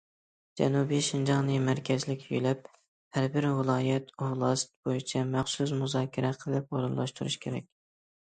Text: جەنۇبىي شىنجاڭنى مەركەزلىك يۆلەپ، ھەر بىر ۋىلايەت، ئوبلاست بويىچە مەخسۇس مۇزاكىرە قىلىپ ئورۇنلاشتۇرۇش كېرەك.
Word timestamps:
جەنۇبىي 0.59 1.01
شىنجاڭنى 1.07 1.57
مەركەزلىك 1.65 2.23
يۆلەپ، 2.29 2.63
ھەر 3.17 3.27
بىر 3.35 3.47
ۋىلايەت، 3.59 4.09
ئوبلاست 4.23 4.73
بويىچە 4.89 5.23
مەخسۇس 5.35 5.75
مۇزاكىرە 5.85 6.35
قىلىپ 6.45 6.75
ئورۇنلاشتۇرۇش 6.79 7.37
كېرەك. 7.45 7.69